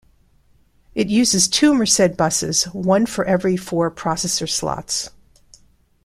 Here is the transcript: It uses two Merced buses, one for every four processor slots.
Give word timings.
It 0.95 1.09
uses 1.09 1.47
two 1.47 1.75
Merced 1.75 2.17
buses, 2.17 2.63
one 2.73 3.05
for 3.05 3.23
every 3.23 3.55
four 3.55 3.91
processor 3.91 4.49
slots. 4.49 5.11